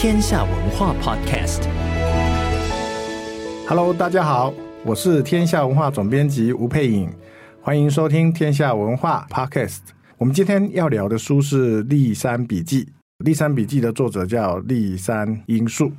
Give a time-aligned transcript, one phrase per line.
[0.00, 1.64] 天下文化 Podcast。
[3.66, 7.10] Hello，大家好，我是天下文化总编辑吴佩颖，
[7.60, 9.80] 欢迎收听天下文化 Podcast。
[10.16, 12.84] 我们今天要聊的书是《立山笔记》，
[13.24, 15.90] 《立山笔记》的作者叫立山英树。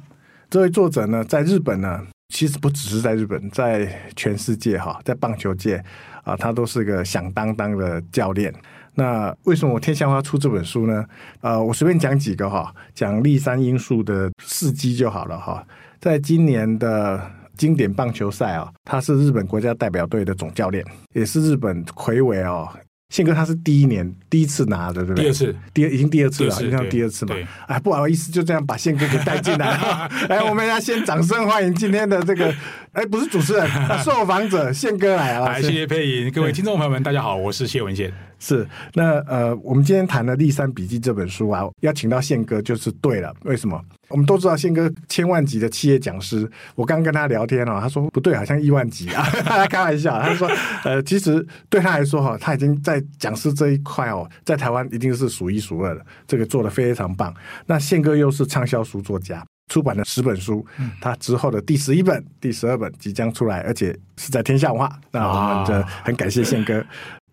[0.49, 2.01] 这位作者呢，在日本呢，
[2.33, 5.83] 其实不只是在日本，在全世界哈，在棒球界
[6.23, 8.53] 啊，他都是个响当当的教练。
[8.99, 11.05] 那为什么我天下要出这本书呢？
[11.41, 15.65] 呃，我随便讲几个哈，讲立山英树的事迹就好了哈。
[15.99, 17.19] 在今年的
[17.57, 22.69] 经典棒球赛啊，他是日本国家代表队的总教练，也是日本魁伟哦。
[23.09, 25.23] 宪哥他是第一年第一次拿的，对不对？
[25.23, 27.33] 第二次，第二已经第二次了，应该第二次嘛。
[27.65, 30.07] 哎，不好意思，就这样把宪哥给带进来了。
[30.29, 32.53] 来， 我们要先掌声欢迎今天的这个，
[32.99, 33.65] 哎，不是主持人，
[34.03, 35.45] 受访者宪哥来了。
[35.45, 38.11] 来，谢谢佩颖，各位听众朋友们，大家好，我是谢文宪。
[38.39, 43.33] 是，那呃，我们今天谈的《立山笔记》这本书啊，要请到宪哥就是对了。
[43.45, 43.81] 为什么？
[44.09, 49.23] 我们都知道宪哥千万级的企业讲师，我刚跟他聊天哦，他说不对，好像亿万级啊，
[49.71, 50.21] 开玩笑。
[50.21, 50.49] 他说，
[50.83, 57.33] 呃，其实对他来说哈，他已经在讲师这一块哦，在台湾一定是数一数二的，这个做的非常棒。
[57.65, 60.65] 那宪哥又是畅销书作家，出版了十本书，
[60.99, 64.99] 他之后的第十一本、第十二本即将出来，而且是在天下文化。
[65.11, 66.83] 那我们就很感谢宪哥。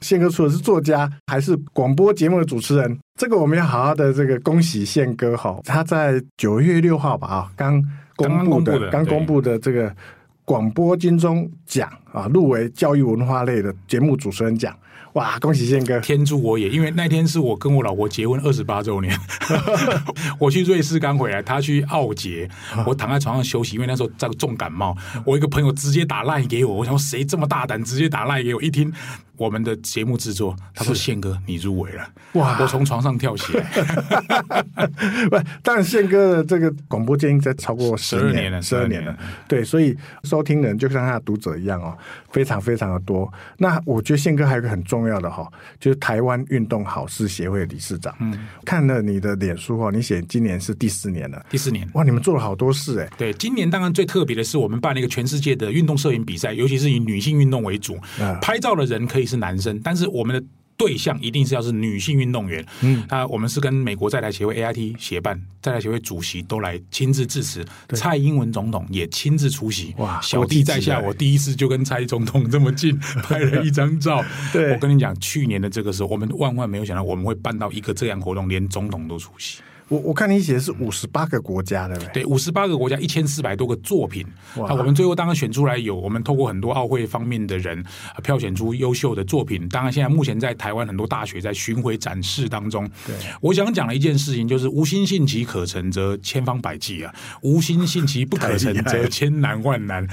[0.02, 2.98] 宪哥除了是作家，还是广播节目的主持人。
[3.18, 7.82] 这个我们要好好的这个恭喜宪哥哈，他在九月六号吧啊，刚
[8.14, 9.90] 公布的刚公布的这个
[10.44, 14.76] 广播金钟奖啊，入围教育文化类的节目主持人奖。
[15.16, 15.98] 哇，恭喜宪哥！
[16.00, 19.18] 天助我也，因为那天是我跟我老婆结婚二十八周年，
[20.38, 22.46] 我去瑞士刚回来，他去澳捷，
[22.86, 24.94] 我躺在床上休息，因为那时候在重感冒。
[25.24, 28.62] 我一个朋友直接打赖给我，我想谁这么大胆，直接打赖给我？
[28.62, 28.92] 一听
[29.36, 32.56] 我们的节目制作，他说宪哥你入围了，哇！
[32.60, 33.64] 我从床上跳起来。
[35.28, 39.16] 不，当然宪哥的这个广播界已经在超过十二年了，十二年了。
[39.48, 41.96] 对，所以收听人就像他的读者一样哦，
[42.30, 43.28] 非常非常的多。
[43.58, 45.16] 那我觉得宪哥还有一个很重要。
[45.16, 48.14] 的哈，就是台湾运动好事协会的理事长。
[48.20, 53.08] 嗯，看了你的脸书哦，你写今年是第四年了，第四年哇，你们做了好多事哎。
[53.16, 57.98] 对，今年当然最特别的是，我们办了一个全世界的运动摄影比赛，尤其是以女性运动为主。
[58.20, 60.46] 嗯，拍照的人可以是男生，但是我们的。
[60.78, 67.64] 对象一定是要是女性运动员，嗯，那我们是跟美国在台协会 AIT 协办，在台协会主席都来亲自致辞，
[67.94, 72.94] 蔡英文总统也亲自出席，哇，小弟在下，我第一次就跟蔡总统这么近
[73.24, 74.22] 拍了一张照。
[74.52, 79.62] 对，我跟你讲，去年的这个时候，我们万万没有想到我们会办到一个这样活动，连总统都出席。
[79.88, 84.26] 我我看你写的是五十八个国家的，对，五十八个国家一千四百多个作品。
[84.56, 87.84] 那我们最后当然选出来有，我们透过很多奥会方面的人
[88.22, 89.68] 票选出优秀的作品。
[89.68, 92.88] 当然，现在目前在台湾很多大学在巡回展示当中。
[93.06, 100.04] 对，我想讲的一件事情就是：无心信其可成，则千方百计啊；无心信其不可成，则千难万难。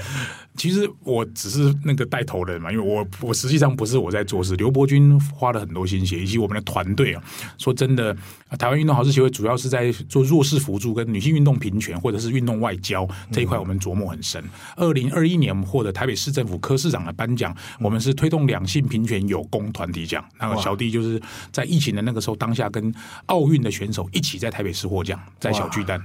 [0.56, 7.22] 其实我只是那个带头人嘛，因为我我实际上不是我在做事，刘伯钧花了很多心血，以及我们的团队啊。
[7.58, 8.16] 说真的，
[8.56, 14.42] 台湾运动好事协会主要是在做弱势辅助跟女性运动平权，或者是运动外交这一块，我们琢磨很深。
[14.76, 20.24] 二零二一年我们获得台北市政府科市长的颁奖，我们是推动两性平权有功团体奖。
[20.38, 22.94] 那个小弟就是在疫情的那个时候，当下跟
[23.26, 26.00] 奥运的选手一起在台北市获奖，在小巨蛋。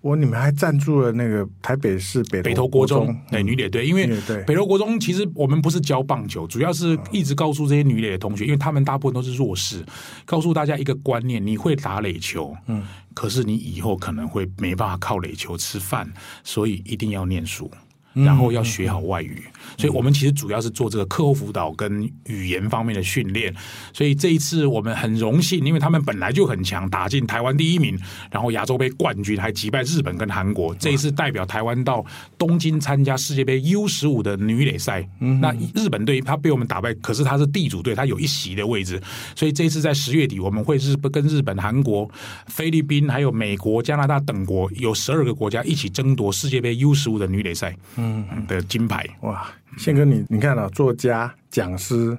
[0.00, 3.83] 我你们还赞助了那个台北市北北投国中对女垒队。
[3.84, 4.08] 因为
[4.46, 9.84] 北投国中其实我们不是教棒球，主要是一直告诉这些女垒的同学，因为他们大部分都是弱势，
[10.24, 12.82] 告诉大家一个观念：你会打垒球，嗯，
[13.12, 16.10] 可是你以后可能会没办法靠垒球吃饭，
[16.42, 17.70] 所以一定要念书。
[18.14, 19.42] 然后要学好外语。
[19.76, 23.52] 所以我们其实主要是做这个课后辅导跟语言方面的训练。
[23.92, 27.98] 所以这一次我们很荣幸，因为他们本来就很强，打进台湾第一名，
[28.30, 30.74] 然后亚洲杯冠军，还击败日本跟韩国。
[30.76, 32.04] 这一次代表台湾到
[32.38, 35.08] 东京参加世界杯 U 十五的女垒赛。
[35.18, 39.02] 那日本队他被我们打败，可是他是地主队，他有一席的位置。
[39.34, 42.08] 所以这一次在十月底，我们会日跟日本、韩国、
[42.46, 49.06] 菲律宾还有美国、加拿大等国有十二个国家一起争夺世界杯 U 十五的女垒赛嗯的金牌。
[49.20, 49.46] 哇！
[49.78, 52.16] 宪哥你，你你看啊，作家、讲师、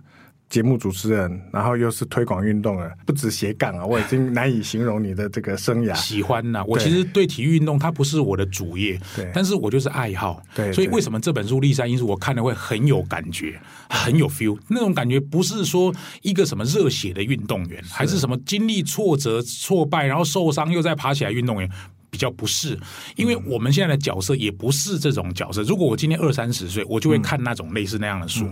[0.49, 3.83] 节目主持人，然后又是推广运动的，不止斜杠啊！
[3.87, 5.95] 我已经难以形容你的这个生涯。
[5.95, 10.41] 喜欢呐、啊，我其实对体育运动它不是我的主业，对，但是我就是爱好。
[10.53, 13.57] 对，所以为什么这本书《立山因素》我看了会很有感觉，
[13.89, 14.57] 很有 feel？
[14.67, 21.69] 那种感觉不是说一个什么热血的运动员，还是什么经历挫折、挫败，然后受伤又再爬起来运动员。
[22.15, 22.79] 比较不是，
[23.17, 25.61] 因为我们现在的角色也不是这种角色。
[25.63, 28.47] 如果我今天二三十岁，我就会看那种类似那样的书。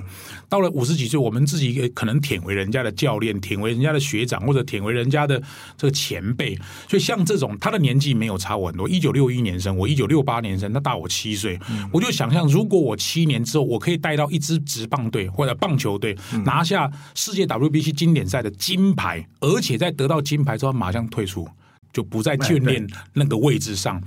[0.49, 5.41] 到了五十几岁，我们自己可能舔为人家的教练，舔为人家的学长，或者舔为人家的
[5.77, 6.59] 这个前辈。
[6.89, 11.57] 所以像这种，他的年纪没有差我很多，一九六一年生，我一九六八年生，他大我七岁。
[11.93, 21.47] 我就想象，如果我七年之后，我可以带到一支职棒队或者棒球队拿下世界 WBC 经典赛的金牌，而且在得到金牌之后马上退出。
[21.93, 24.01] 就不在眷恋那个位置上，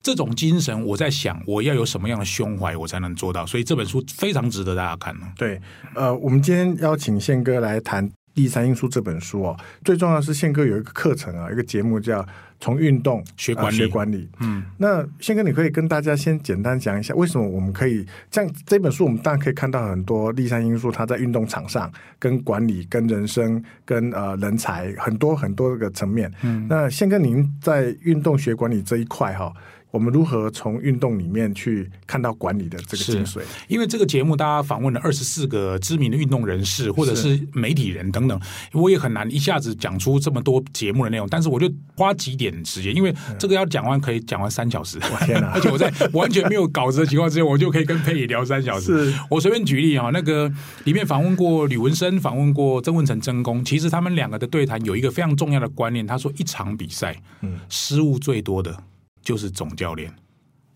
[0.00, 3.44] 这种精神，我在想，我要有什么样的胸怀，我才能做到。
[3.44, 5.14] 所以这本书非常值得大家看。
[5.36, 5.60] 对，
[5.94, 9.56] 呃，我们今天邀请宪哥来谈《栗山英书》这本书哦。
[9.84, 12.26] 最重要的是，宪哥有一个课程啊，一个节目叫。
[12.64, 14.28] 从运动学管理，学管理。
[14.38, 21.90] 嗯，那宪哥，你可以跟大家先简单讲一下，为什么我们可以像这本书，我们当然可以看到很多第三因素，它在运动场上
[22.20, 26.32] 跟管理、跟人生、跟呃人才很多很多个层面。
[26.42, 29.52] 嗯，那宪哥，您在运动学管理这一块哈。
[29.92, 33.42] 我们如何从运动里面去看到管理的这个精髓？
[33.68, 38.40] 因为这个节目，大家访问了二十四个知名的运动人士，或者是媒体人等等，
[38.72, 41.28] 我也很难一下子讲出这么多节目的内容。
[41.30, 44.98] 但是我就花几点时间，因为这个要讲完可以讲完三小时。
[45.26, 45.52] 天哪！
[45.54, 49.12] 而且我在完全没有稿子的情况之下，我就可以跟佩仪聊三小时。
[49.28, 50.50] 我随便举例啊，那个
[50.84, 58.74] 里面访问过吕文生，访问过曾文成、曾公，其实他们两个的对谈有一个非常重要的观念，他说一场比赛，嗯，失误最多的。
[59.22, 60.12] 就是总教练，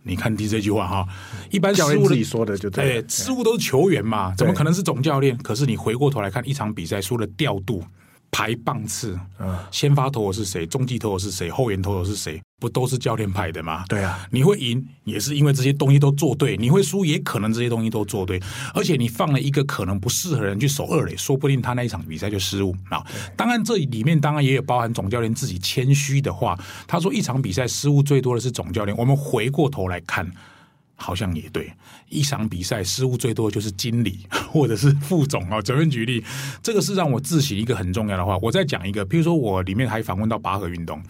[0.02, 1.08] 你看第这句话哈，
[1.50, 5.36] 一般失误自己说的就对，哎，失误都是球员嘛，怎么可能是总教练？
[5.38, 7.84] 可是你回过头来看一场比赛，输了调度。
[8.30, 10.66] 排棒次，嗯，先发投手是谁？
[10.66, 11.50] 中继投手是谁？
[11.50, 12.40] 后援投手是谁？
[12.58, 13.84] 不都是教练排的吗？
[13.88, 18.40] 对啊，你会赢也是因为这些东西都做对，你会输也可能这些东西都做对，
[18.74, 23.04] 而且你放了一个可能不适合人去守二垒，说不定他那一场比赛就失误啊。
[23.36, 28.96] 当然这里面当然也有包含总教练自己谦虚的话，他说一场比赛失误最多的是总教练。
[28.96, 30.30] 我们回过头来看。
[30.96, 31.72] 好像也对，
[32.08, 35.60] 一场比赛失误最多的就是经理 或者是副总啊。
[35.64, 36.24] 随便举例，
[36.62, 38.36] 这个是让我自省一个很重要的话。
[38.38, 41.02] 我再讲一个，比如说我里面还访问到拔河运动，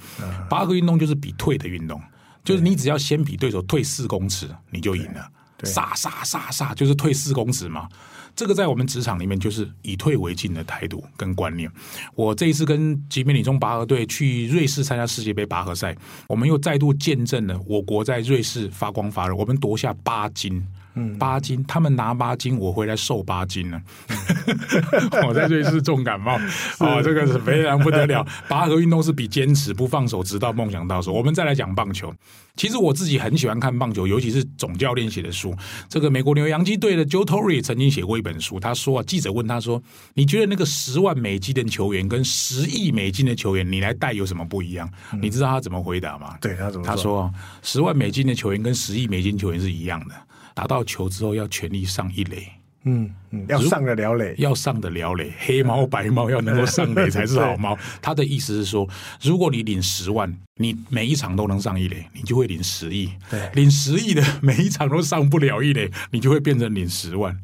[0.50, 2.02] 拔河运动就是比退的运动，
[2.44, 5.30] 就是你只要先比对手退四公尺，你就赢了。
[5.64, 7.88] 杀杀杀杀，就是退四公尺嘛。
[8.34, 11.70] 这个在我们职场里面就是以退为进的态度跟观念。
[12.14, 15.96] 我这一次跟吉美女中拔河队去瑞士参加世界杯拔河赛，
[16.28, 20.62] 我们又再度见证了我国在瑞士发光发热，我们夺下八金。
[20.96, 23.80] 嗯，八斤，他们拿八斤，我回来瘦八斤呢。
[25.26, 26.38] 我在瑞士重感冒，
[26.80, 28.26] 哦，这个是非常不得了。
[28.48, 31.12] 拔河运动是比坚持不放手，直到梦想到手。
[31.12, 32.12] 我们再来讲棒球，
[32.56, 35.54] 其实我自己很喜欢看棒球，尤其是总教练写的书。
[35.88, 39.82] 这个美国纽约洋基队的 Joe Torre 曾经写过一本书，他说啊，记者问他说
[40.14, 44.88] ：“你觉得那个十万美金的球员跟十亿美金的球员，你来带有什么不一样？”
[45.20, 46.38] 你知道他怎么回答吗？
[46.40, 46.90] 对，他怎么说？
[46.94, 50.14] 他说：“十万美金的球员跟十亿美金球员是一样的。”
[50.56, 52.48] 打到球之后要全力上一垒，
[52.84, 57.76] 嗯嗯，要上得了垒，要上得了垒，黑猫白猫要能够上垒才是好猫。
[58.00, 58.88] 他的意思是说，
[59.20, 67.36] 如果你领十万，你每一场都能上一垒，你就会领十亿；对，领十亿的每一场都上不了一垒，你就会变成领十万。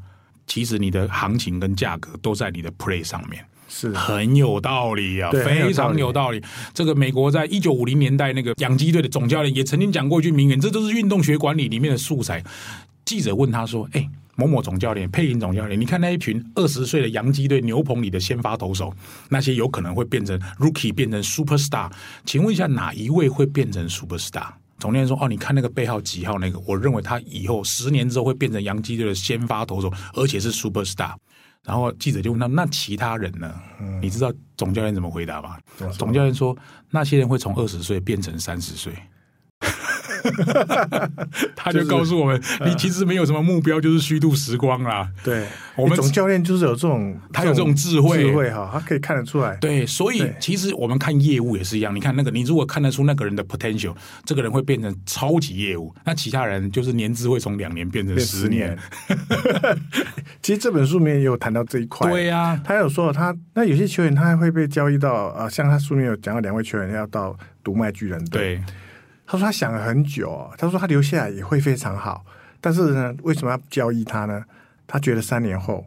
[0.47, 6.43] 其实你的行情跟价格都在你的 play 上面，是很有道理啊，非常有道理。
[6.75, 12.43] 这个美国在一九五零年代那个洋基队的总教练也曾经讲过一句名言，这都是运动学管理里面的素材。
[13.13, 18.91] 记者问他说：“哎，某某总教练、配音总教练，你看那一群二十岁的洋基队牛棚里的先发投手，
[19.29, 21.93] 那些有可能会变成 rookie，变成 superstar，
[22.25, 24.47] 请问一下哪一位会变成 superstar？”
[24.79, 31.13] 总教练说：“哦，你看那个背号几号那个，我认为他以后十年之后会变成洋基队的先发投手，而且是 superstar。”
[31.63, 33.55] 然后记者就问他：“那其他人呢？
[33.79, 35.59] 嗯、你知道总教练怎么回答吗？”
[35.99, 36.57] 总教练说
[36.89, 38.95] ：“那些人会从二十岁变成三十岁。”
[41.57, 45.09] 他就告诉我们，你其实没有什么目标，就是虚度时光啦。
[45.23, 49.57] 对，我们总教练就是有这种，他有这种智慧，智慧哈，他可以看得出来。
[49.57, 58.77] 对，所以其实我们看业务也是一样，你看那个，你如果看得出那个人的 potential，这个人会变成超级业务，那其他人就是年资会从两年变成十年。
[60.43, 62.11] 其实这本书里面也有谈到这一块。
[62.11, 68.63] 对呀，他有说他那有些球员他还会被交易到啊，像他书里面有讲到两位球员要到读卖巨人队。
[69.25, 69.33] 对。
[69.33, 72.25] 他说他想了很久，他说他留下来也会非常好，
[72.61, 74.45] 但是呢，为什么要交易他呢？
[74.87, 75.87] 他觉得三年后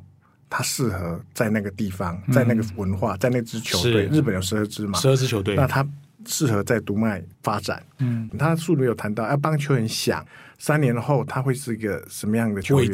[0.49, 5.85] 他适合在那个地方，在那个文化，在那支球队，日本有十二支嘛，十二支球队，那他
[6.25, 7.83] 适合在读卖发展。
[7.99, 10.25] 嗯，他书里有谈到要帮球员想
[10.57, 12.91] 三年后他会是一个什么样的球员，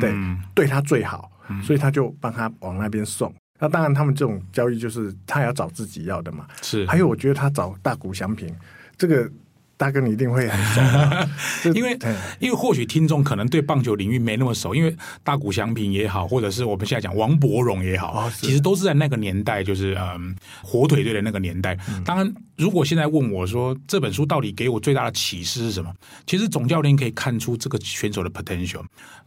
[0.00, 0.12] 对，
[0.54, 1.30] 对他最好，
[1.62, 3.32] 所以他就帮他往那边送。
[3.58, 6.46] 那当然，他们这种交易就是他也要找自己要的嘛。
[6.60, 8.54] 是，还有我觉得他找大谷翔平
[8.98, 9.30] 这个。
[9.76, 11.98] 大哥，你一定会很熟， 因为
[12.38, 21.76] 因为或许听众可能对棒球领域没那么熟，因为大谷翔平也好，或者是我们现在讲王伯荣也好，哦、其实都是在那个年代，就是嗯，火腿队的那个年代。
[22.04, 25.92] 当然，如果现在问我说这本书到底给我最大的启示是什么？
[26.26, 28.82] 其实总教练可以看出这个选手的 potential。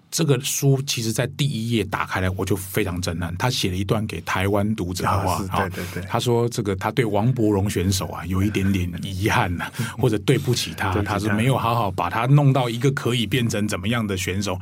[0.10, 3.36] 这个书其实，在第一页打开来，我就非常震撼。
[3.36, 14.58] 他写了一段给台湾读者的话，对对对，他说：“这个他对王伯荣选手啊，有一点点遗憾呐、啊， 或者对不起他，他是没有好好把他弄到一个可以变成怎么样的选手。”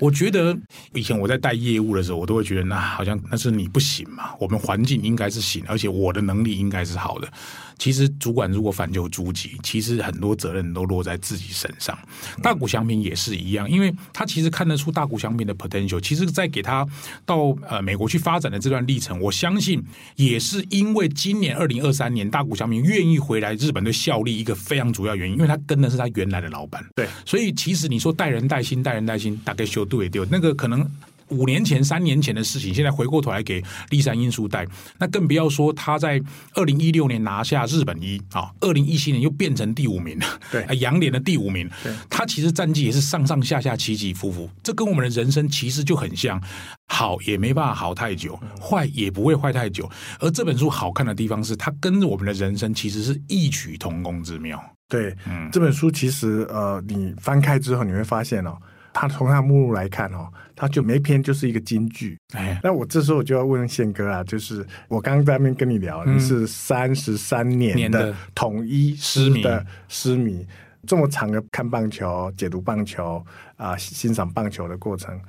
[0.00, 0.56] 我觉得
[0.94, 7.30] 以前我在带业务的时候，我都会觉得，那好像那是你不行嘛，我们环境应该是行，而且我的能力应该是好的。
[7.78, 11.96] 其实主管如果反求诸己，其实很多责任都落在自己身上。
[12.42, 16.00] 大谷翔平也是一样，因为他其实看得出大谷翔平的 potential。
[16.00, 16.86] 其实，在给他
[17.24, 19.82] 到呃美国去发展的这段历程，我相信
[20.16, 26.84] 也是因为今年二零二三年大谷翔平愿意回来日本队效力一个非常主要原因，因为他跟的是他原来的老板。
[26.94, 30.88] 对，所以其实你说带人带心，带人带心，大概修对也对，那个可能。
[31.28, 34.66] 五年前、三年前的事情，现在回过头来给立山英树带，
[34.98, 36.20] 那更不要说他在
[36.54, 40.18] 二零一六年拿下日本一啊，二零一七年又变成第五名，
[40.50, 46.40] 对，洋联的第五名，对，他其实战绩也是上上下下起起伏伏，这跟我们的人生其实就很像，
[46.86, 49.90] 好也没办法好太久，坏也不会坏太久，
[50.20, 54.62] 而这本书好看的地方是，它跟我们的人生其实是异曲同工之妙。
[54.88, 58.56] 对，嗯，这本书其实呃，你翻开之后你会发现哦。
[58.98, 62.18] 它从他目录来看哦，他就每篇就是一个金句。
[62.32, 70.44] 哎，那我这时候我就要问宪哥啊，就是我刚刚在那边跟你聊，嗯、你是三十三年的统一狮的狮迷，
[70.86, 73.24] 这么长的看棒球、解读棒球
[73.56, 75.20] 啊、呃、欣赏棒球的过程，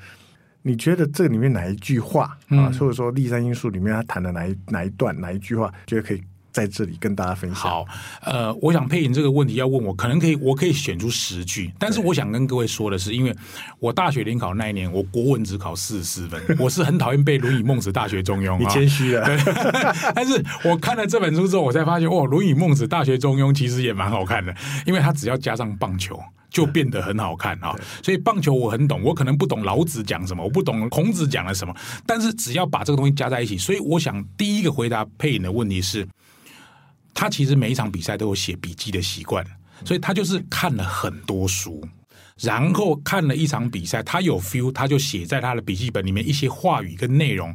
[0.62, 6.24] 你觉得这里面哪一句话啊，嗯、或者说《立山因素》里面他谈的哪一哪一段哪一句话，觉得可以？
[6.58, 7.58] 在这里跟大家分享。
[7.58, 7.86] 好，
[8.24, 11.72] 呃，我想配音这个问题要问我，可能可以，我可以选出十句。
[11.78, 13.36] 但是我想跟各位说的是，因为
[13.78, 18.58] 我大学联考那一年，我国文只考四十四分， 我是很讨厌背《论语孟子》《大学中庸》。
[18.58, 19.24] 你谦虚了。
[19.24, 19.38] 对。
[20.16, 24.52] 但是我看了这本书之后，我才发现，哦，《论语孟子》《大学中庸》其实也蛮好看的，
[24.88, 27.76] 因为它只要加上棒球，就变得很好看啊。
[28.02, 31.76] 所以棒球我很懂，我可能不懂老子讲什么，我不懂孔子讲了什么，
[32.08, 36.08] 但是只要把这个东西加在一起，所以我想第一个回答配音的问题是。
[37.20, 39.44] 他其实每一场比赛都有写笔记的习惯，
[39.84, 41.84] 所以他就是看了很多书，
[42.40, 47.52] 然后看了一场比赛，他有 feel，他就写在他的笔记本里面一些话语跟内容。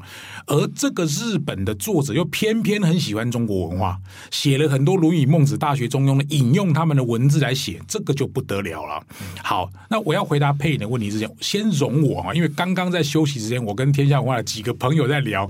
[0.47, 3.97] 而这个日本的作者又偏偏很喜欢中国文化，
[4.33, 9.00] 写了很多《论语》《孟子》《大学》《中庸》的引用他们的文字来写，这个就不得了了。
[9.45, 15.49] 好，那我要回答配音的问题之前，先容我啊，因为刚刚在休息时间，我跟天下文化的几个朋友在聊。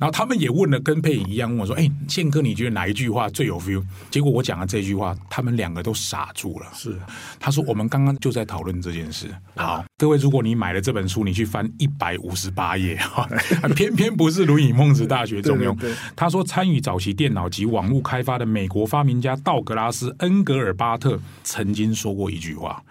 [0.00, 6.66] 然后他们也问了，跟配影一样问我说：“哎，宪哥，你觉得哪一句话最有 feel？” 结果我讲了这句话，他们两个都傻住了。
[6.72, 6.98] 是，
[7.38, 12.98] 他说：“我们刚刚就在讨论这件事。”好，各位，如果你买了这本书，你去翻一百五十八页，
[13.76, 15.76] 偏偏不是《论语》《孟子》《大学》《中庸》。
[16.16, 22.82] 他说，参与早期电脑及网络开发的美国发明家道格拉斯·恩格尔巴特曾经说过一句话。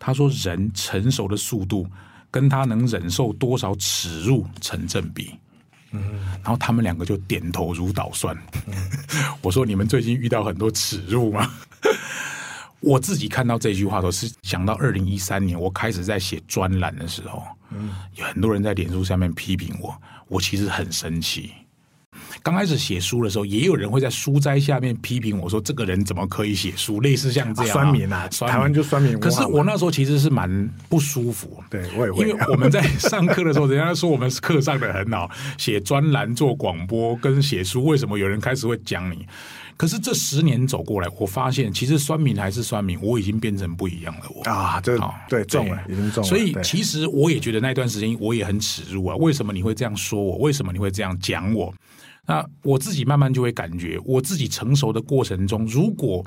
[0.00, 1.86] 他说：“人成熟的速度
[2.28, 5.30] 跟他能忍受多少耻辱成正比。”
[5.90, 8.36] 然后他们两个就点头如捣蒜。
[9.42, 11.50] 我说：“你们最近遇到很多耻辱吗？”
[12.80, 17.42] 我自己看到这句话都是想到二零一三年我开始在写专栏的时候，
[18.14, 21.52] 有很多人在脸书下面批评我，我其实很生气。
[22.46, 29.18] 刚开始写书的时候，也有人会在书斋下面批评我说：“这个人怎么可以写书？”类似像这样、啊，酸民啊，台湾就酸民。
[29.18, 39.26] 可是我那时候其实是蛮不舒服，对我也会，因为我们在上课的时候，人家说我们课上的很好，写专栏、做广播跟写书，为什么有人开始会讲你？
[39.76, 44.24] 可是这十年走过来，我发现其实酸民还是酸民，我已经变成不一样了。
[44.34, 46.28] 我啊，这对重了，已经重了。
[46.28, 49.16] 所以其实我也觉得那段时间我也很耻辱啊！
[49.16, 50.38] 为什么你会这样说我？
[50.38, 51.72] 为什么你会这样讲我？
[52.26, 56.24] 那我自己慢慢就会感觉，我自己成熟的过程中，如果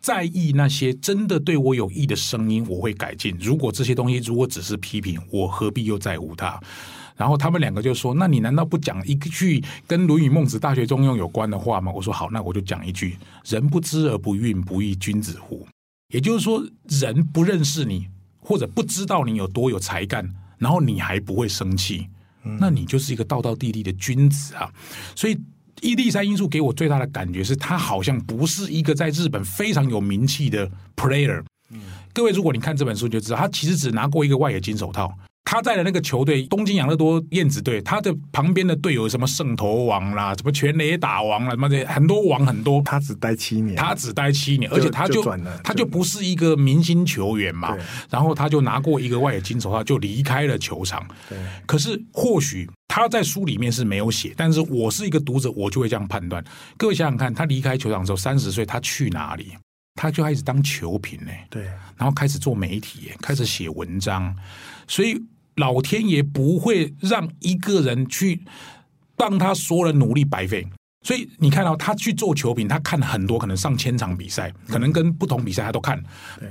[0.00, 3.36] 在意那些真的对我有益的声音，我会改进。
[3.40, 6.58] 如果这些东西如果只是批评，我何必又在乎它？
[7.16, 15.66] 然后他们两个就说：“那你难道不讲一句跟《论语》《孟子》《大学》中庸有关的话吗？”我说：“好，那我就讲一句：‘人不知而不愠，不亦君子乎？’
[16.12, 18.06] 也就是说，人不认识你，
[18.38, 22.06] 或者不知道你有多有才干，然后你还不会生气，
[22.60, 24.70] 那你就是一个道道地地的君子啊！
[25.16, 25.36] 所以，
[25.80, 31.42] 伊丽三因素给我最大的感觉是，他好像不是一个在日本非常有名气的 player。
[32.12, 35.12] 各位，如果你看这本书，就知道他其实只拿过一个外野金手套。”
[35.48, 42.82] 他在的那个球队东京养乐多燕子队，他的旁边的队友什么圣头王啦，什么全垒打王啦，什么的很多王很多。
[42.82, 47.76] 他只待七年，他只待七年，而且他就，就他就不是一个明星球员嘛。
[48.10, 51.06] 然后他就拿过一个外野金手套，就离开了球场。
[51.28, 51.38] 对。
[51.64, 56.44] 可是或许他在书里面是没有写，但是我是一个读者，我就会这样判断。
[56.76, 59.52] 各位想想看，他离开球场之后三十岁，他去哪里？
[59.94, 61.30] 他就开始当球评呢。
[61.48, 61.62] 对。
[61.96, 64.34] 然后开始做媒体，开始写文章，
[64.88, 65.16] 所以。
[65.56, 68.42] 老天爷不会让一个人去
[69.16, 70.66] 让他所有的努力白费，
[71.02, 75.98] 所以你看到他去做球评，他看了很多，可能上千场比赛，可能跟不同比赛他都看，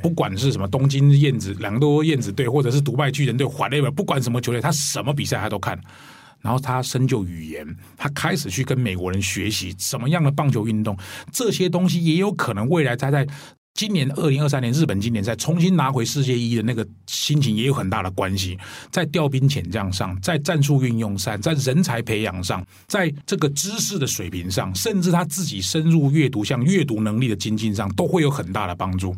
[0.02, 5.80] 不管是什么东京燕子、两个多燕子队，或者是独拜巨人队、华莱不管什么球队，他什么比赛他都看，
[6.42, 10.98] 然后他深究语言，他开始去跟美国人学习什么样的棒球运动，
[11.32, 13.28] 这些东西也有可能未来他在。
[13.76, 18.58] 今年二零二三年日本经典赛重新拿回世界一的那个心情也有很大的关系，
[18.90, 29.14] 在调兵遣将上，在战术运用上，在人才培养上，在这个知识的水平上，甚至他自己深入阅读，像阅读能力的精进上，都会有很大的帮助。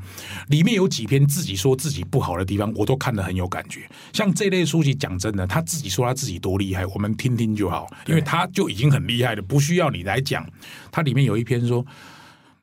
[0.47, 3.87] 里面有几篇自己说自己不好的地方，我都看得很有感觉。
[4.11, 10.43] 像这类书籍，讲真的，他自己说他自己多厉害，我们听听就好，因为他就已经很厉害了，不需要你来讲。
[10.91, 11.85] 他里面有一篇说。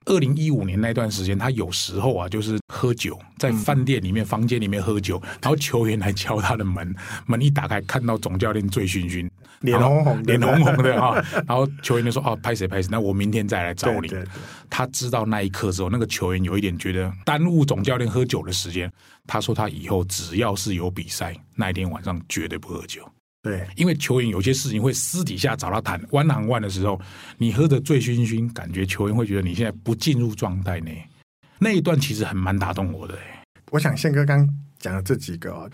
[0.06, 6.94] 二零一五年那段时间，他有时候啊，就是喝酒，在饭店里面、房间里面喝酒，然后球员来敲他的门，
[7.26, 9.28] 门一打开，看到总教练醉醺醺，
[9.60, 11.14] 脸红红，脸红红的啊，
[11.46, 14.10] 然后球员就说：“哦，拍谁拍谁，那我明天再来找你。”
[14.68, 18.90] 他知道那一刻之后，那个球员有一点觉得耽误总教练喝酒的时间。
[19.26, 23.08] 他说：“他以后只要是有比赛，那一天晚上绝对不喝酒。”
[23.44, 26.98] 对，因为球员有些事情会私底下找他谈，one on one 的时候，
[27.36, 30.90] 你喝得醉醺醺，感觉球员会觉得你现在不进入状态呢。
[31.58, 33.18] 那一段其实很蛮打动我的。
[33.70, 35.70] 我想宪哥刚讲的这几个，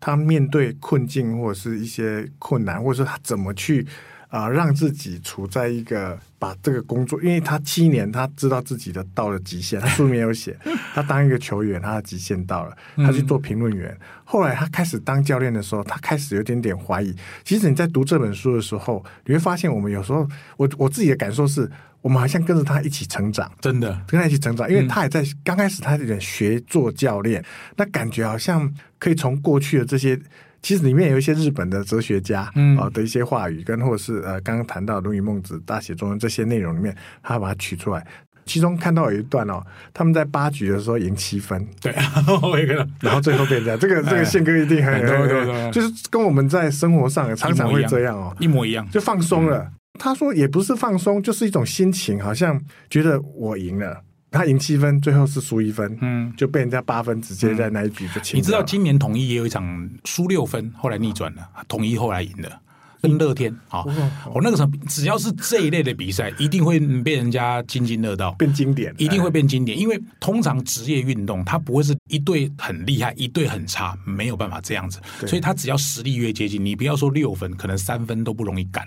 [0.00, 3.86] 他面对困境或者是一些困难，或者说他怎么去。
[4.30, 9.80] 啊、呃，让自己处在一个把这个工作，因为他七年，他知道自己的到了极限。
[9.80, 10.56] 他书里面有写，
[10.94, 13.94] 他当一个球员，他的极限到了，他去做评论员。
[14.24, 17.12] 后来他开始当教练的时候，他开始有点点怀疑。
[17.44, 20.24] 其实你在读这本书的时候，你会发现，我们有时候，
[20.56, 21.68] 我我自己的感受是，
[22.00, 27.44] 我们好像跟着他一起成长，真的跟他一起成长，因为他也在刚开始，他有点学做教练，
[27.76, 30.16] 那感觉好像可以从过去的这些。
[30.62, 32.42] 其实里面有一些日本的哲学家
[32.78, 38.06] 啊的一些话语，跟或者是呃刚刚谈到《论语》《孟子》《大写》中文这些内容里面，他把它取出来。
[38.46, 41.94] 其中看到有一段哦，他们在八局的时候赢七分，对，
[42.42, 43.78] 我也看到，然后最后变这样。
[43.78, 49.70] 这个 这个宪哥一定很很很很，就是跟我们在生活上常常会这样哦，一模一样，就放松了。
[50.00, 54.02] 他说也不是放松，就是一种心情，好像觉得我赢了。
[54.30, 58.38] 他赢七分，最后是输一分，嗯，就被人家八分直接在那一局就清。
[58.38, 62.60] 你知道今年统一也有一场输六分，后来逆转了，统一后来赢了，
[63.02, 63.84] 跟乐天啊。
[64.32, 69.76] 我那个时候只要是这一类的比赛，一定会被人家津津乐道，变经典，一定会变经典。
[69.76, 75.00] 因为通常职业运动它不会是一队很厉害，一队很差，没有办法这样子。
[75.26, 78.86] 所以他只要实力越接近，你不要说六分，可能三分都不容易赶。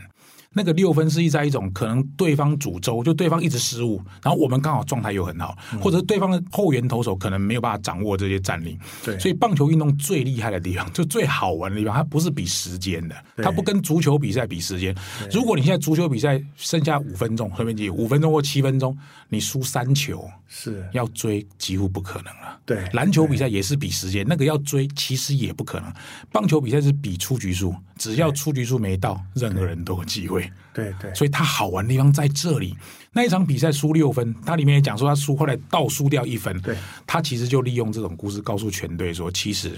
[0.53, 8.77] 那个六分是一在一种可能对方主轴，就对方一直失误，然后我们刚好状态又很好，或者对方的后援投手可能没有办法掌握这些战力。
[9.03, 14.95] 对，所以棒球运动最厉害的地方，就最好玩的地方，它不是比时间的，它不跟足球比赛比时间。
[15.31, 18.97] 如果你现在足球比赛剩下五分钟，随便记五分钟或七分钟，
[19.29, 22.59] 你输三球，是要追几乎不可能了。
[22.65, 25.91] 对，篮球比赛也是比时间，那个要追其实也不可能。
[26.31, 30.42] 棒球比赛是比出局数，只要出局数没到，任何人都有机会。
[30.45, 30.51] 队。
[30.73, 32.75] 对对，所以他好玩的地方在这里。
[33.11, 36.59] 那一场比赛输六分，他里面也讲说他输后来倒输掉一分。
[36.61, 36.75] 对，
[37.05, 39.71] 他其实就利用这种故事告诉全队说，其实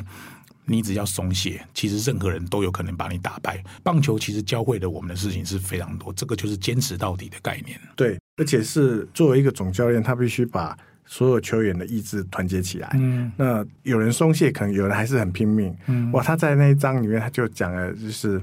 [0.64, 3.62] 你只要松懈，其实任何人都有可能把你打败。
[3.84, 7.78] 棒球其实教会了我们的事情是非常多，这个就是坚持到底的概念。
[7.98, 12.90] 对，而且是作为一个总教练，他必须把所有球员的意志团结起来。
[12.94, 15.76] 嗯，那有人松懈，可能有人还是很拼命。
[15.88, 18.42] 嗯，哇，他在那一章里面他就讲了，就是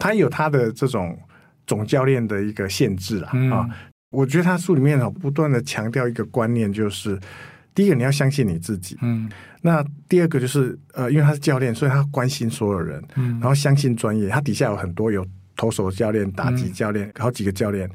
[0.00, 1.16] 他有他的这种。
[1.72, 3.66] 总教练的一个限制啊，嗯、啊，
[4.10, 7.18] 我觉得他书里面不断的强调一个观念，就是
[7.74, 9.26] 第一个你要相信你自己，嗯，
[9.62, 17.88] 那第二个就是呃，因为他是教练，所以他关心所有人，嗯，然后相信专业，他底下有很多有投手教练、打击教练，嗯、好几个教练，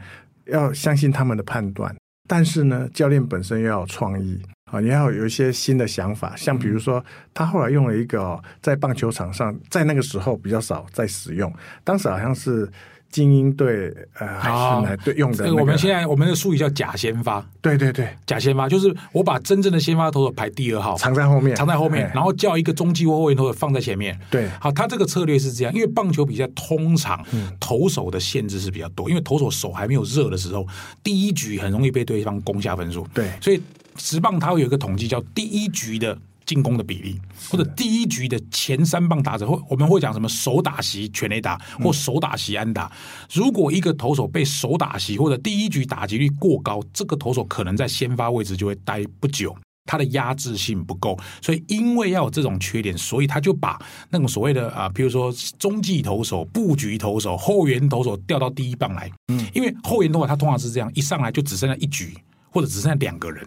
[0.46, 1.96] 要相信他们的判断，
[2.28, 12.68] 但是呢，教练本身又要有创意啊，你要有一些新的想法，像比如说他后来用了一个、哦、在棒球场上，在那个时候比较少在使用，当时好像是。
[13.10, 15.56] 精英队呃，还是来对用的、那个。
[15.56, 24.18] 我们现在我们的术语叫假先发，对对对，假先发就是我把真正的先发投手排第二号，藏在后面，藏在后面，然后叫一个中继或后援投手放在前面。
[24.30, 27.26] 对，好，他这个策略是这样，因为棒球比赛通常
[27.60, 30.68] 投手的限制是比较多，嗯、因为投手手还没有热的时候，
[31.04, 33.08] 第一局很容易被对方攻下分数。
[33.14, 33.62] 对，所以
[33.96, 36.18] 职棒它会有一个统计叫第一局的。
[36.48, 37.20] 进攻的比例，
[37.52, 42.92] 或者第一局的前三棒打者，或我们会讲什么手打席全垒打，或手打席安打。
[43.32, 49.54] 如果一个投手被手打席或者第一局打击率过高，这个投手可能在先发位置就会待不久，
[49.86, 51.20] 他的压制性不够。
[51.42, 53.78] 所以因为要有这种缺点，所以他就把
[54.10, 55.30] 那种所谓的啊，比如说
[55.60, 59.12] 中继投手、布局投手、后援投手调到第一棒来。
[59.28, 62.18] 嗯，因为后援的话他通常是这样，一上来就只剩下一局，
[62.50, 63.46] 或者只剩下两个人，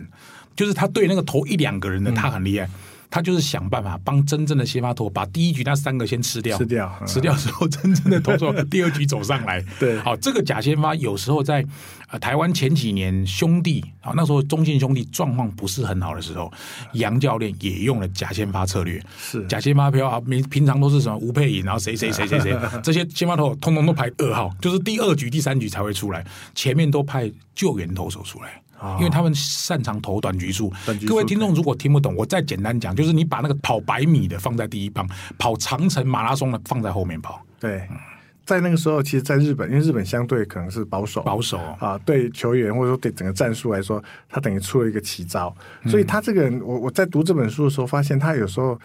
[0.55, 2.69] 就是他对那个投一两个人的他很厉害。
[3.11, 9.61] 他就是想办法帮真正的先发投把第一局那三个先吃掉，吃掉，嗯、吃掉之后，真正的投手第二局走上来。
[9.81, 11.67] 对，好，这个假先发有时候在
[12.09, 16.53] 呃台湾前几年兄弟啊，那时候中信兄弟状况不是很好的时候，
[16.93, 19.45] 杨教练也用了假先发策略，是。
[19.49, 28.63] 假先发票啊，平平常都是什么吴佩颖，然后谁谁谁谁谁， 这些先发投手通通都排二号，就是第二局、第三局才会出来，前面都派救援投手出来。
[28.99, 30.73] 因为他们擅长投短局数，
[31.07, 37.45] 各位听众如果听不懂，我再简单讲，就是你把那个跑百米的放在第一棒，跑长城马拉松的放在后面跑。
[37.59, 37.87] 对，
[38.47, 41.59] 在那个时候，其实，在日本，因为日本相对可能是保守，保守。
[41.79, 45.55] 啊，对球员或者说对整个战术来说，他等于出了一个奇招。
[45.87, 48.81] 所以他这个人，我我在读这本书的时候，发现他有时候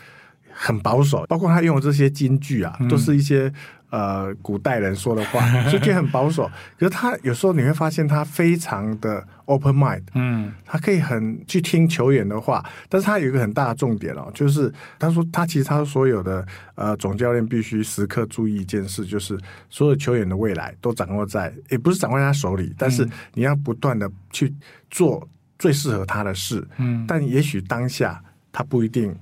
[0.56, 3.52] 很保守，包括他用的这些金句啊，都是一些。
[3.92, 5.40] 呃，古代人说的话，
[5.70, 6.52] 所以很保守。
[6.78, 12.66] 可是他有时候你会发现，他非常的 open mind，嗯，他可以很去听球员的话。
[12.90, 19.40] 但是他有一个很大的重点哦，就是他说他其实他所有的呃总教练必须时刻注意一件事，就是
[19.70, 24.54] 所有球员的未来都掌握在，也不是掌握在他手里，但是你要不断的去
[24.92, 25.26] 做
[25.58, 26.68] 最适合他的事。
[26.78, 29.16] 嗯，但也许当下他不一定。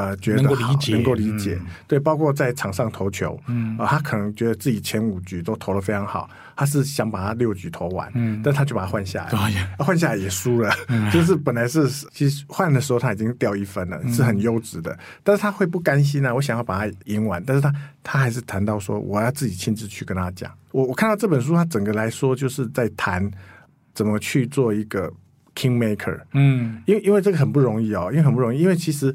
[0.00, 9.30] 呃，觉得，能够理解，能够理解，嗯、对，包括在场上投球，嗯、呃，他可能觉得自己前五局都投的非常好，他是想把他六局投完，嗯，但他就把他换下来，
[9.76, 17.70] 换、嗯、下来也输了，嗯、 就是本来是其实换的时候他已经掉一分了，嗯、是很优质的，但是他会不甘心啊，我想要把他赢完，但是他
[18.02, 23.30] 他还是谈到说，我要自己亲自去跟他讲，我我看到这本书，他整个来说就是在谈
[23.92, 25.12] 怎么去做一个
[25.54, 29.14] king maker，嗯，因为因为这个很不容易哦，因为很不容易，因为其实。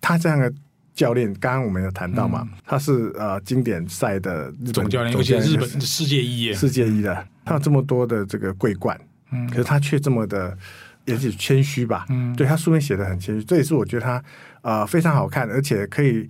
[0.00, 0.52] 他这样的
[0.94, 2.46] 教练，刚刚我们有谈到嘛？
[2.50, 8.98] 嗯、他是呃经典赛的总教练，而且日本世界一，世界一的，他有这么多的这个桂冠，
[9.30, 10.56] 嗯，可是他却这么的，
[11.04, 12.06] 也是谦虚吧？
[12.10, 14.24] 嗯，对他书面写的很谦虚，这也是我觉得他
[14.62, 16.28] 呃非常好看，而且可以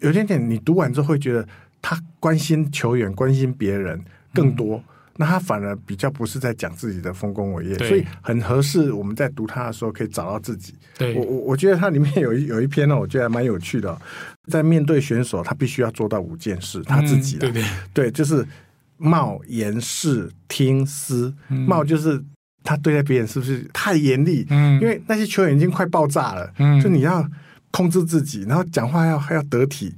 [0.00, 1.46] 有点点，你读完之后会觉得
[1.80, 4.00] 他关心球员、关心别人
[4.32, 4.76] 更多。
[4.76, 4.84] 嗯
[5.20, 8.92] 那他反而比较不是在讲自己的丰功伟业，所以很合适。
[8.92, 10.76] 我们在读他的时候，可以找到自己。
[10.96, 14.00] 对我我我觉得他里面有一有一篇呢，我觉得还蛮有趣的。
[14.46, 18.46] 在面对选手，他必须要做到五件事，他自己、嗯、对对 对，就是
[18.96, 21.34] 貌言视听思。
[21.48, 22.22] 嗯、冒就是
[22.62, 24.46] 他对待别人是不是太严厉？
[24.50, 26.48] 嗯，因为那些球员已经快爆炸了。
[26.58, 27.28] 嗯，就你要
[27.72, 29.92] 控制自己，然后讲话要还要得体。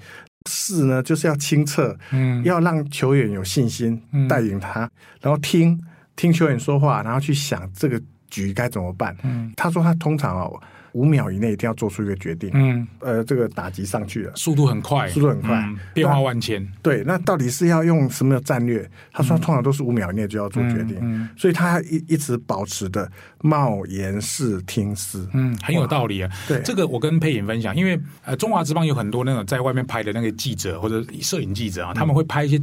[0.49, 4.91] 视呢，就是要清澈，嗯，要让球员有信心，带领他，嗯、
[5.23, 5.81] 然后听
[6.17, 9.17] 听球员说话，然后去想这个局该怎么办。
[9.23, 10.61] 嗯，他说他通常哦。
[10.93, 12.51] 五秒以内一定要做出一个决定。
[12.55, 16.67] 嗯，呃，这个打击上去了，速度很快，速度很快，嗯、变化万千。
[16.83, 18.89] 对，那到底是要用什么战略？
[19.13, 21.29] 他说，通常都是五秒以内就要做决定。
[21.37, 23.11] 所以他一一直保持的
[23.43, 25.29] 冒言视听思。
[25.33, 26.31] 嗯，很有道理啊。
[26.49, 32.61] 对，这个我跟佩颖分享，因为呃，中华之邦有很多那种在外面拍的那个记者或者摄影记者啊，他们会拍一些。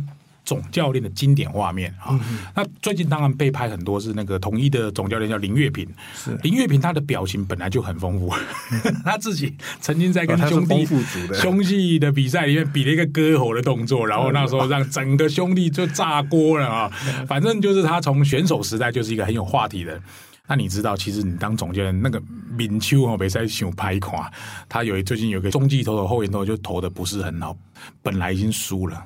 [0.48, 2.18] 总教练的经典画面啊。
[2.32, 8.34] 嗯、那最近当然被拍很多是那个统一的总教练叫林月平，是林月平他的表情本来就很丰富，
[9.04, 10.88] 他自己曾经在跟兄弟
[11.34, 16.90] 兄弟的比赛里面比了一个割喉的动作，然后那时候让整个兄弟就炸锅了啊。
[17.28, 20.02] 反正就是他从选手时代就是一个很有话题的。
[20.50, 22.22] 那你知道，其实你当总教练，那个
[22.58, 24.32] 敏秋哦，比赛想拍垮
[24.70, 27.54] 他有最近有个中继投手后援投就投的不是很好，
[28.02, 29.06] 本来已经输了。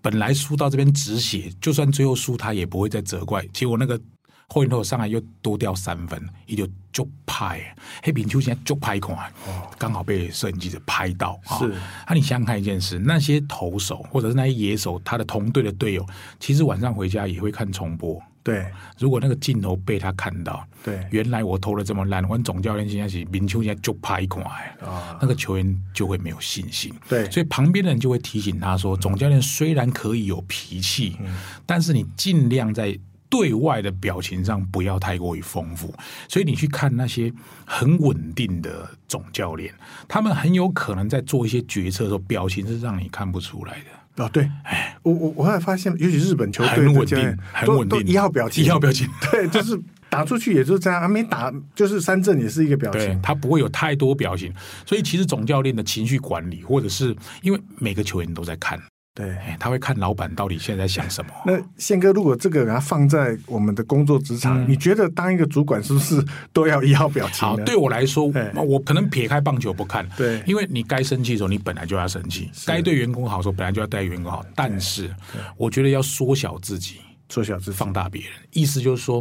[0.00, 3.44] 本来输到这边止血，就算最后输，他也不会再责怪。
[3.52, 4.00] 结果那个
[4.48, 7.60] 后援头上来又多掉三分，也就就拍。
[8.02, 9.30] 黑平秋现在就拍孔啊，
[9.76, 11.38] 刚好被摄影记者拍到。
[11.58, 16.06] 是，那、啊、你想想看一件事，那些投手或者是那些野手，他的同队的队友，
[16.40, 18.22] 其实晚上回家也会看重播。
[18.48, 18.66] 对，
[18.98, 24.42] 如果那个镜头被他看到，对，原来我投的这么烂，我总教练现在是明秋现在就拍款
[24.80, 26.90] 啊，那个球员就会没有信心。
[27.06, 35.92] 对，所以旁边的人就会提醒他说，总教练虽然可以有脾气，嗯、但是你尽量在对外的表情上不要太过于丰富。
[36.26, 37.30] 所以你去看那些
[37.66, 39.74] 很稳定的总教练，
[40.08, 43.97] 他们很有可能在做一些决策的时候，表情是让你看不出来的。
[44.18, 54.52] 哦，对，哎，我我我后来发现，尤其日本球队很稳定，很稳定，一号表情，一号表情， 对，就是打出去也就这样，还没打就是三振也是一个表情，他不会有太多表情，
[54.84, 58.78] 所以其实总教练的情绪管理，或者是因为每个球员都在看。
[59.18, 61.32] 对，他会看老板到底现在在想什么。
[61.44, 67.40] 那宪哥，如果这个给他放在我们的工作职场，嗯，你觉得当一个主管是不是都要一号表情？
[67.40, 74.44] 好，对我来说，我可能撇开棒球不看，对，因为你该生气的时候，你本来就要生气；该对员工好的时候，本来就要对员工好。
[74.54, 75.12] 但是，
[75.56, 78.30] 我觉得要缩小自己，缩小自己，放大别人。
[78.52, 79.20] 意思就是说，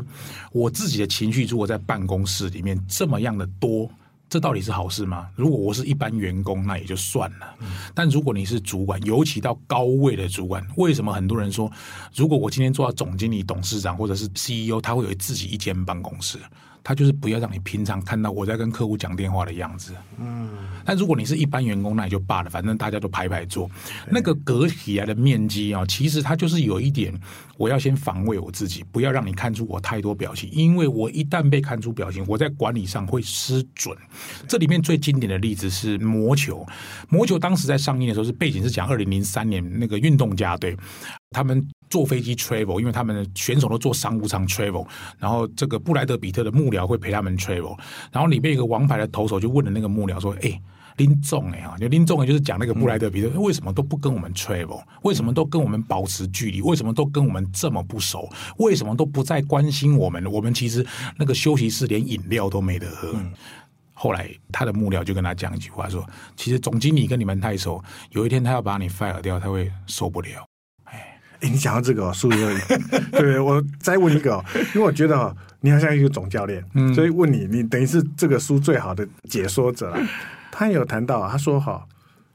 [0.52, 3.90] 我自己的情绪如果在办公室里面这么样的多。
[4.30, 5.30] 这到底是好事吗？
[5.36, 7.56] 如果我是一般员工，那也就算了。
[7.94, 11.72] 但如果你是主管，尤其到高位的主管，为什么很多人说，
[12.14, 16.38] 如果我今天做到总经理、董事长或者是 CEO，他会有自己一间办公室？
[16.88, 19.94] 他就是不要让你平常看到我在跟客户讲电话的样子。
[20.18, 20.48] 嗯，
[20.86, 23.70] 但如果你是一般员工，那也就罢了，反正大家都排排坐。
[24.10, 27.14] 那个隔起来的面积啊，其实它就是有一点，
[27.58, 33.94] 我要先防卫我自己，不要让你看出我太多表情，因为我一旦被看出表情，我在管理上会失准。
[34.48, 36.66] 这里面最经典的例子是魔球，
[37.10, 40.74] 魔球当时在上映的时候是背景是讲二零零三年那个运动家队。
[41.32, 44.86] 他们坐飞机 travel，因为他们的选手都坐商务舱 travel，
[45.18, 47.78] 然后这个布莱德比特的幕僚会陪他们 travel，
[48.12, 50.62] 然后里面一个王牌的投手就问了那个幕僚说：“哎，
[50.98, 54.82] 林总哎啊，就林总就是讲那个布莱德比特、嗯、为什么都不跟我们 travel？
[55.04, 56.62] 为什么都跟我们保持距离？
[56.62, 58.30] 为什么都跟我们这么不熟？
[58.58, 60.26] 为什么都不再关心我们？
[60.32, 60.86] 我们其实
[61.18, 63.12] 那个休息室连饮料都没得喝。
[63.14, 63.32] 嗯”
[64.00, 70.48] 后来他的幕僚就跟他讲一句话说：“其实总经理跟你们太熟，有一天他要把你 fire 掉，他会受不了。”
[71.42, 72.36] 哎，你讲到这个哦，苏宇，
[73.12, 80.00] 对，我再问一个哦，因为我觉得哦，你好像一个总教练，嗯，所以问你，你等于是这个书最好的解说者了。
[80.52, 81.86] 他有谈到，他说哈，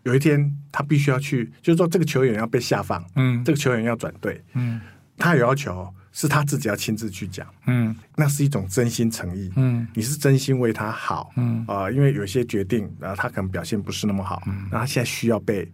[0.05, 4.81] 有一天他必须要去，就是说这个球员要被下放，嗯，这个球员要转队，嗯，
[5.19, 15.69] 他有要求是他自己要亲自去讲，嗯，那是一种真心诚意，嗯，你是真心为他好，嗯啊，因为有些决定啊，他可能表现不是那么好，嗯，那他现在需要被。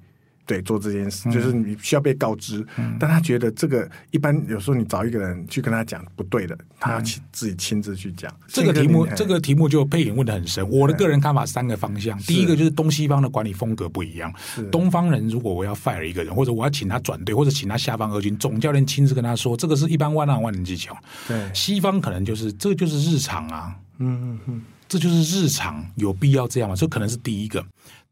[0.49, 8.35] 对，做这件事就是你需要被告知，嗯、但他觉得这个一般有时候你找一个人去跟他讲不对的，他要亲自己亲自去讲。
[8.47, 10.67] 这个题目，这个题目就配影问的很深。
[10.71, 14.33] 我的个人看法三个方向，第一个就是东西方的管理风格不一样。
[14.73, 20.97] 东方人如果我要 fire 一个人，或者我要请他转队，或者请他下放二军，总教练亲自跟他说，这个是一般万能万能技巧。
[21.27, 26.75] 对，西方可能就是这个就是日常啊，嗯嗯嗯，这就是日常，有必要这样吗？
[26.75, 27.63] 这可能是第一个。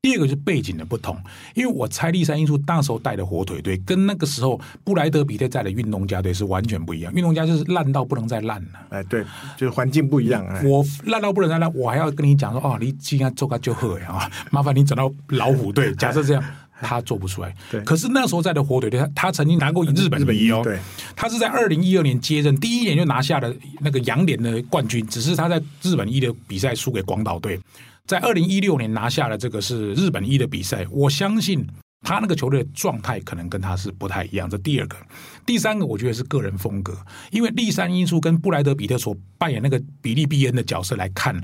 [0.03, 1.17] 第二个就是背景的不同，
[1.55, 7.13] 因为我猜立山因素那时候带的火腿队跟那个时候布莱德比特在的运动家队是完全不一样。
[7.13, 9.25] 运动家就是烂到不能再烂了，哎，对，
[9.57, 10.47] 就是环境不一样。
[10.65, 15.93] 我烂到不能再烂，我还要跟你讲说，哦，你今天做个就喝呀，麻烦你转到老虎队。
[15.99, 16.45] 假设这样，
[16.81, 17.53] 他做不出来。
[17.69, 20.79] 对，可是那时候在的火腿队，他他曾经拿过日本一哦，对，
[21.17, 27.59] 他是在二零一二年接任，第一年就拿下了那个洋联的冠军，只是他在日本一的比赛输给广岛队。
[28.07, 31.67] 在二零一六年拿下了这个是日本一的比赛，我相信
[32.03, 34.49] 他那个球队的状态可能跟他是不太一样。
[34.49, 34.97] 这第二个，
[35.45, 36.97] 第三个我觉得是个人风格，
[37.33, 41.35] 因为栗山因素跟布莱德比特所扮演那个比利必恩的角色来看，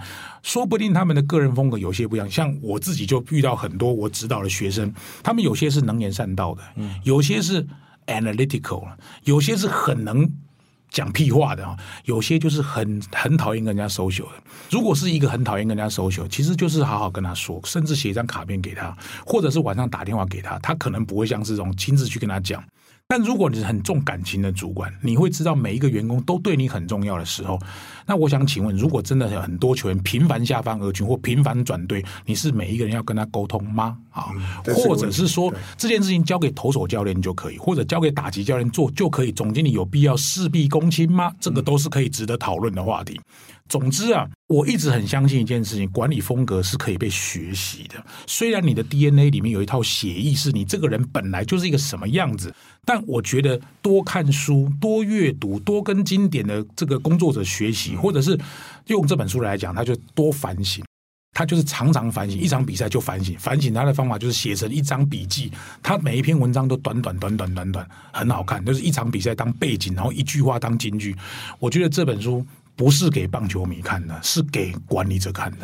[0.42, 2.30] 说不定他们的个人风格有些不一样。
[2.30, 6.62] 像我自己就遇到很多我指导的学生，他们有些是能言善道的，
[7.02, 7.66] 有些是
[8.06, 8.86] analytical，
[9.24, 10.30] 有些是很能。
[10.92, 14.42] 讲屁话的啊，有些就是很很讨厌跟人家 social 的。
[14.70, 22.62] 如果是一个很讨厌跟人家 social，其实就是好好跟他说，甚至写一张卡片给他，或者是晚上打电话给他，他可能不会像这种亲自去跟他讲。
[23.12, 27.58] 但如果你是很重感情的主管，你会知道每一个员工都对你很重要的时候，
[28.06, 33.98] 那我想请问，如果真的有很多球员频繁下放二军或频繁转队，你是每一个人要跟他沟通吗？
[34.12, 39.32] 啊、嗯，或者是说这件事情交给投手教练就可以，或者交给打击教练做就可以？
[39.32, 41.30] 总经理有必要事必躬亲吗？
[41.38, 43.20] 这个都是可以值得讨论的话题。
[43.68, 48.04] 总之啊，我一直很相信一件事情：管理风格是可以被学习的。
[48.26, 58.38] 虽然你的 DNA 里面有一套写意，是你这个人本来就是一个什么样子，但我觉得多看书、多阅读、多跟经典的这个工作者学习，或者是
[58.88, 60.84] 用这本书来讲，他就多反省。
[61.34, 63.34] 他就是常常反省，一场比赛就反省。
[63.38, 65.50] 反省他的方法就是写成一张笔记，
[65.82, 71.16] 他每一篇文章都短短短短短短，很好看，就是一场比赛当背景，然后一句话当金句。
[71.58, 72.46] 我觉得这本书。
[72.82, 75.58] 不是给棒球迷看的，是给管理者看的。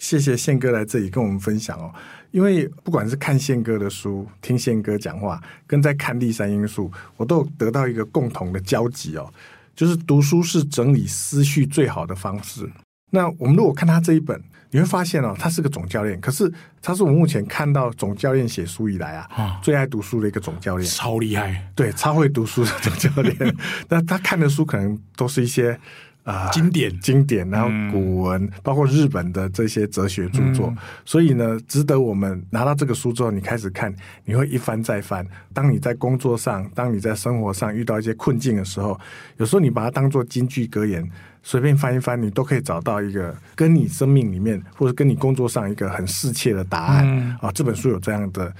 [0.00, 1.92] 谢谢宪哥来这里跟我们分享哦。
[2.30, 9.30] 因为不管是看宪哥的书、听宪哥讲话，跟在看第三因素，我都有得到一个共同的交集哦，
[9.76, 12.66] 就是读书是整理思绪最好的方式。
[13.10, 16.50] 那我们如果看他这一本，你会发现哦，他是个总教练，可是
[16.80, 23.54] 他是我目前看到总教练写书以来啊，啊最爱读书的一个总教练，超厉害，对，超会读书的总教练。
[23.90, 25.78] 那他看的书可能都是一些。
[26.24, 35.26] 啊，经典经典，然后古文，嗯，包括日本的这些哲学著作，嗯，所以呢，值得我们拿到这个书之后，你开始看，你会一翻再翻。
[35.52, 38.98] 当你在工作上，当你在生活上遇到一些困境的时候，
[39.36, 41.06] 有时候你把它当做金句格言，
[41.42, 47.04] 随便翻一翻，你都可以找到一个跟你生命里面或者跟你工作上一个很适切的答案。
[47.06, 48.50] 嗯，啊，这本书有这样的。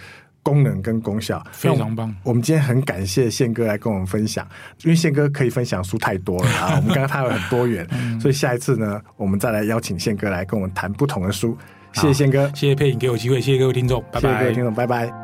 [0.44, 2.14] 功能跟功效非常棒。
[2.22, 4.46] 我们今天很感谢宪哥来跟我们分享，
[4.84, 6.76] 因为宪哥可以分享书太多了 啊。
[6.76, 7.84] 我们刚刚他有很多元，
[8.22, 11.58] 所以下一次呢，我们再来邀请宪哥来跟我们谈不同的书。
[11.94, 14.20] 谢谢宪哥，谢谢佩影给我机会，谢谢各位听众，拜拜。
[14.20, 15.23] 谢谢各位听众，拜拜。